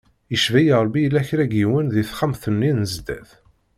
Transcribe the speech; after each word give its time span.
Icebba-yi 0.35 0.75
Ṛebbi 0.85 0.99
yella 1.01 1.27
kra 1.27 1.45
n 1.49 1.53
yiwen 1.57 1.87
di 1.93 2.03
texxamt-nni 2.09 2.71
n 2.73 2.81
zdat. 2.93 3.29